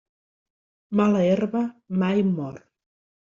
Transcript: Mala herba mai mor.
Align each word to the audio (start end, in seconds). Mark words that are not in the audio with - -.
Mala 0.99 1.21
herba 1.25 1.61
mai 2.05 2.25
mor. 2.31 2.57